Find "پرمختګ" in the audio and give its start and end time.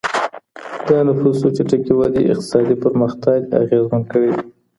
2.83-3.39